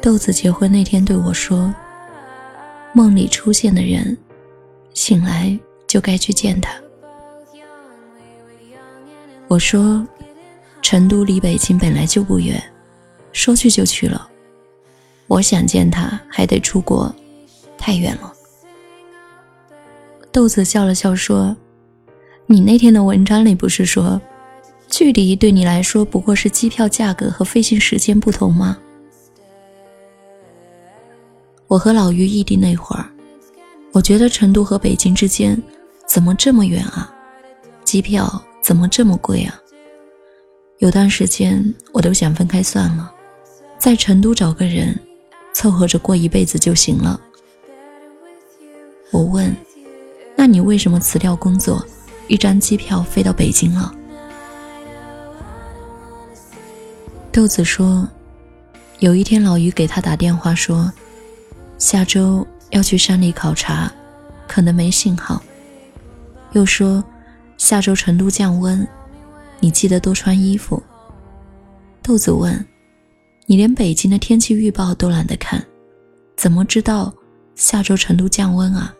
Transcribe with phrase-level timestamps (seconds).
[0.00, 1.72] 豆子结婚那天对我说
[2.92, 4.18] ：“梦里出现的人，
[4.94, 6.72] 醒来就该去见他。”
[9.46, 10.04] 我说
[10.82, 12.60] ：“成都离北京本来就不远，
[13.32, 14.28] 说去就去了。
[15.28, 17.14] 我想见他，还得出国，
[17.78, 18.32] 太远了。”
[20.32, 21.56] 豆子笑了笑说
[22.46, 24.20] ：“你那天的文章里不是说，
[24.92, 28.76] 距离对你来说不过是机票价格和飞行时间不同吗？”
[31.66, 33.10] 我和老于异地那会儿，
[33.92, 35.60] 我觉得成都和北京之间
[36.06, 37.10] 怎么这么远啊？
[37.84, 38.30] 机票
[38.62, 39.58] 怎么这么贵啊？
[40.80, 43.10] 有段时间我都想分开算了，
[43.78, 44.94] 在成都找个人，
[45.54, 47.18] 凑合着过一辈子就行了。
[49.10, 49.56] 我问
[50.36, 51.82] ：“那你为什么辞掉工作，
[52.28, 53.90] 一张机票飞到北京了？”
[57.32, 58.06] 豆子说
[59.00, 60.92] ：“有一天老于给他打电话说。”
[61.78, 63.90] 下周要去山里考察，
[64.46, 65.42] 可能没信号。
[66.52, 67.02] 又说
[67.56, 68.86] 下周成都降温，
[69.58, 70.80] 你记得多穿衣服。
[72.02, 72.64] 豆子问
[73.46, 75.64] ：“你连北京的天气预报都懒得看，
[76.36, 77.12] 怎么知道
[77.56, 78.94] 下周成都降温啊？”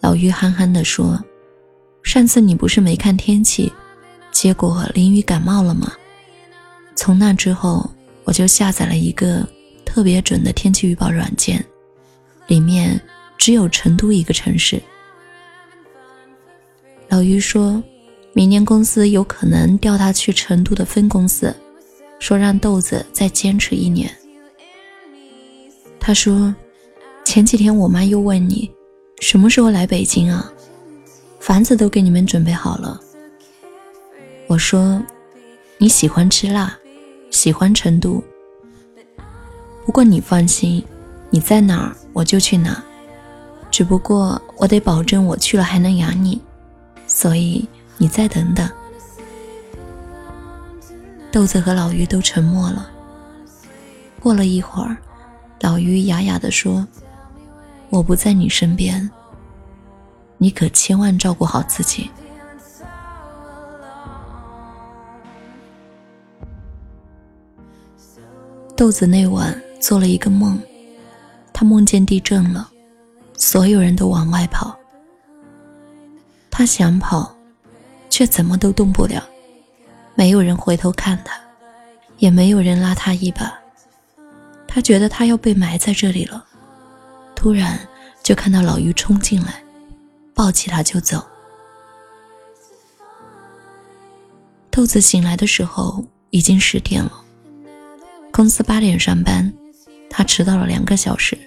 [0.00, 1.18] 老于憨憨地说
[2.04, 3.72] ：“上次你不是没看天气，
[4.30, 5.90] 结果淋雨感冒了吗？
[7.02, 7.90] 从那之后，
[8.22, 9.44] 我就下载了一个。”
[9.84, 11.62] 特别准的天气预报软件，
[12.46, 12.98] 里面
[13.36, 14.80] 只有成都一个城市。
[17.10, 17.82] 老于说，
[18.32, 21.54] 明年公司有可能调他去成都的分公司，
[22.18, 24.10] 说让豆子再坚持一年。
[26.00, 26.54] 他说，
[27.22, 28.70] 前几天我妈又问你，
[29.20, 30.50] 什么时候来北京啊？
[31.38, 32.98] 房子都给你们准备好了。
[34.46, 35.02] 我说，
[35.76, 36.78] 你喜欢吃辣，
[37.42, 38.22] 喜欢成都。
[39.84, 40.80] 不过你放心，
[41.28, 42.80] 你在哪儿我就去哪。
[43.68, 46.40] 只不过我得保证我去了还能养你，
[47.04, 48.70] 所以你再等等。
[51.32, 52.88] 豆子和老于都沉默了。
[54.20, 54.96] 过了一会儿，
[55.62, 56.86] 老于哑哑地说
[57.90, 59.10] ：“我不在你身边，
[60.38, 62.08] 你可千万照顾好自己。”
[68.82, 69.56] 豆子那晚。
[69.80, 70.60] 做了一个梦，
[71.52, 72.68] 他梦见地震了，
[73.36, 74.76] 所有人都往外跑。
[76.50, 77.32] 他想跑，
[78.10, 79.24] 却怎么都动不了，
[80.16, 81.40] 没有人回头看他，
[82.18, 83.56] 也没有人拉他一把。
[84.66, 86.44] 他觉得他要被埋在这里了，
[87.36, 87.78] 突然
[88.20, 89.62] 就看到老于冲进来，
[90.34, 91.24] 抱起他就走。
[94.72, 97.21] 豆子醒来的时候已经十点了，
[98.32, 99.52] 公司八点上班。
[100.08, 101.38] 他迟到了两个小时，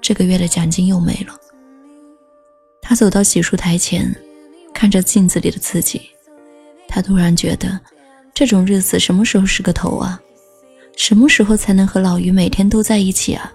[0.00, 1.34] 这个月的奖金又没了。
[2.82, 4.14] 他走到洗漱台前，
[4.72, 6.02] 看着镜子里的自己，
[6.86, 7.80] 他突然觉得，
[8.32, 10.20] 这种日子什么时候是个头啊？
[10.96, 13.52] 什么时候才能和老于每天都在一起啊？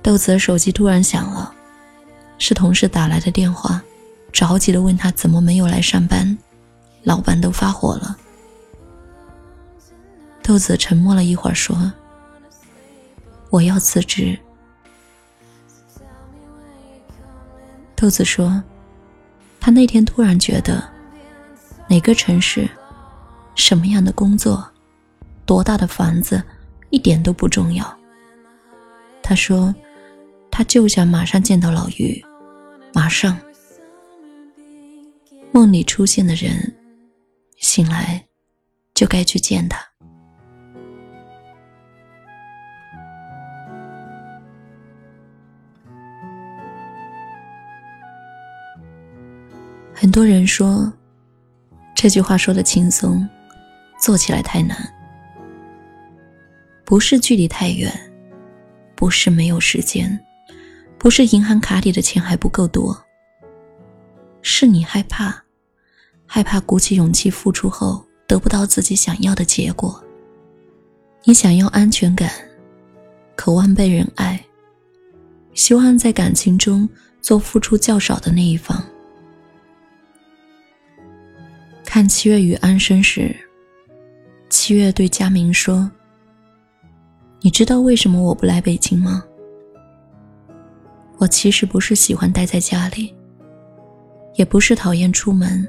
[0.00, 1.52] 豆子的手机突然响了，
[2.38, 3.82] 是同事打来的电话，
[4.32, 6.38] 着急的问他怎么没有来上班，
[7.02, 8.16] 老板都发火了。
[10.48, 11.76] 豆子沉默了一会儿，说。
[13.50, 14.38] 我要辞职。
[17.94, 18.62] 豆子说
[19.60, 20.82] ：“他那天突然觉得，
[21.86, 22.66] 哪个城市、
[23.56, 24.66] 什么样的工作、
[25.44, 26.42] 多大的房子，
[26.88, 27.98] 一点都不重要。”
[29.22, 29.74] 他说
[30.50, 32.24] ：“他就想马上见到老于，
[32.94, 33.38] 马上。
[35.52, 36.74] 梦里出现的人，
[37.58, 38.26] 醒来
[38.94, 39.78] 就该去见他。”
[50.00, 50.92] 很多人说，
[51.92, 53.28] 这句话说的轻松，
[54.00, 54.78] 做起来太难。
[56.84, 57.92] 不是距离太远，
[58.94, 60.16] 不是没有时间，
[60.98, 62.96] 不是银行卡里的钱还不够多，
[64.40, 65.42] 是你害怕，
[66.26, 70.00] 害怕鼓起勇气付出后得不到自己想要的结果。
[71.24, 72.30] 你想要安全感，
[73.34, 74.40] 渴望被人爱，
[75.54, 76.88] 希望在感情中
[77.20, 78.80] 做付出较少的那一方。
[81.90, 83.34] 看七月与安生时，
[84.50, 85.90] 七月对佳明说
[87.40, 89.24] ：“你知道为什么我不来北京吗？
[91.16, 93.16] 我其实不是喜欢待在家里，
[94.34, 95.66] 也不是讨厌出门，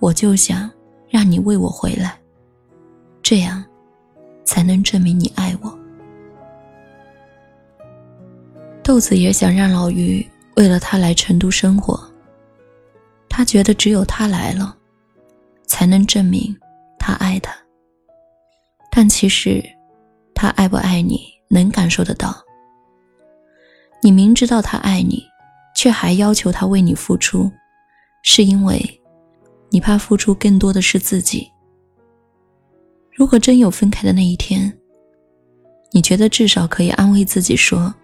[0.00, 0.70] 我就想
[1.08, 2.20] 让你为我回来。
[3.22, 3.64] 这样
[4.44, 5.78] 才能证明你爱我。
[8.82, 10.24] 豆子也想让老于
[10.56, 11.98] 为了他来成都生活，
[13.30, 14.76] 他觉得只有他来了，
[15.72, 16.54] 才能证明
[16.98, 17.50] 他爱他。
[18.90, 19.64] 但其实，
[20.34, 22.36] 他爱不爱你能感受得到。
[24.02, 25.24] 你明知道他爱你，
[25.74, 27.50] 却还要求他为你付出，
[28.22, 29.00] 是因为，
[29.70, 31.50] 你怕付出更多的是自己。
[33.10, 34.70] 如果真有分开的那一天，
[35.90, 37.94] 你觉得至少可以安慰自己说：“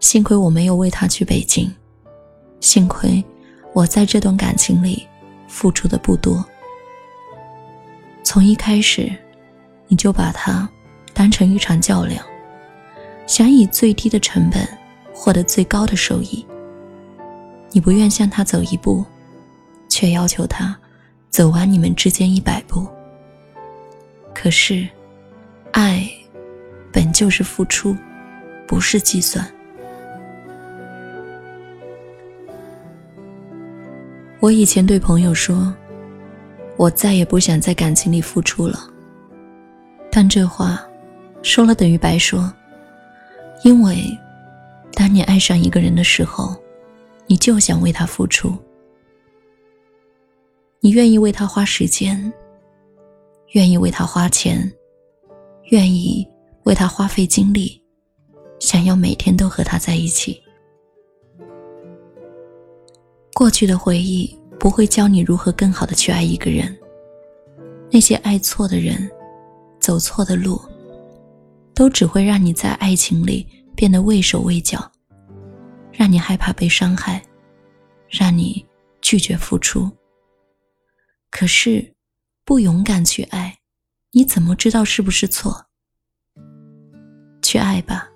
[0.00, 1.74] 幸亏我没有为他去北京，
[2.60, 3.24] 幸亏
[3.72, 5.08] 我在这段感情里
[5.48, 6.44] 付出的不多。”
[8.30, 9.10] 从一开始。
[9.88, 10.70] 你就把它
[11.12, 12.24] 当成一场较量，
[13.26, 14.64] 想以最低的成本
[15.12, 16.46] 获得最高的收益。
[17.72, 19.04] 你不愿向他走一步，
[19.88, 20.78] 却要求他
[21.28, 22.86] 走完你们之间一百步。
[24.32, 24.88] 可是，
[25.72, 26.08] 爱
[26.92, 27.96] 本就是付出，
[28.64, 29.44] 不是计算。
[34.38, 35.74] 我以前对朋友说，
[36.80, 38.88] 我再也不想在感情里付出了。
[40.10, 40.82] 但这话，
[41.42, 42.50] 说了等于白说。
[43.62, 44.18] 因为，
[44.94, 46.56] 当你爱上一个人的时候，
[47.26, 48.56] 你就想为他付出，
[50.80, 52.32] 你愿意为他花时间，
[53.48, 54.72] 愿意为他花钱，
[55.64, 56.26] 愿意
[56.62, 57.78] 为他花费精力，
[58.58, 60.42] 想要每天都和他在一起。
[63.34, 66.78] 过去的回忆不会教你如何更好的去爱一个人，
[67.90, 69.10] 那些爱错的人。
[69.80, 70.60] 走错的路，
[71.74, 74.92] 都只会让你在爱情里变得畏手畏脚，
[75.90, 77.20] 让你害怕被伤害，
[78.10, 78.64] 让你
[79.00, 79.90] 拒绝付出。
[81.30, 81.94] 可是，
[82.44, 83.56] 不勇敢去爱，
[84.12, 85.64] 你怎么知道是不是错？
[87.40, 88.06] 去爱吧，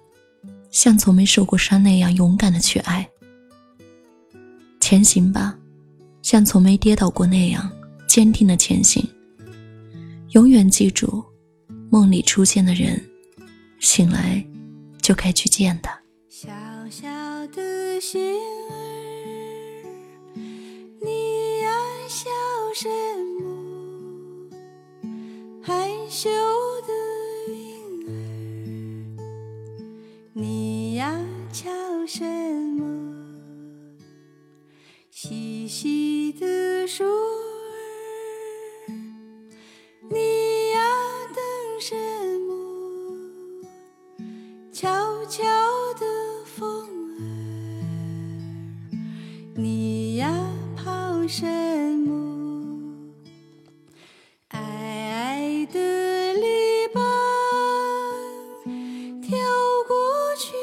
[0.71, 3.09] 像从没受过伤那样勇敢的去爱。
[4.81, 5.59] 前行吧，
[6.25, 7.71] 像从没跌倒过那样
[8.09, 9.07] 坚定的前行。
[10.31, 11.23] 永远记住。
[11.91, 13.01] 梦里出现的人，
[13.79, 14.45] 醒来
[15.01, 15.97] 就该去见他。
[16.29, 16.49] 小
[16.91, 17.07] 小
[17.49, 18.21] 的心
[18.71, 18.75] 儿，
[21.01, 22.29] 你爱笑
[22.75, 23.34] 什么？
[51.27, 52.13] 什么？
[54.49, 57.01] 矮矮的篱笆
[59.23, 59.39] 跳
[59.89, 59.97] 过
[60.37, 60.55] 去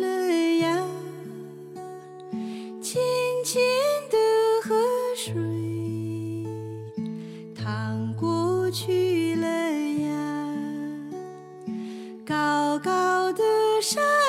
[0.00, 0.06] 了
[0.58, 0.86] 呀，
[2.80, 3.00] 清
[3.44, 3.60] 清
[4.10, 4.16] 的
[4.62, 4.74] 河
[5.14, 5.34] 水
[7.54, 9.46] 淌过去了
[10.00, 10.56] 呀，
[12.24, 13.42] 高高的
[13.82, 14.25] 山。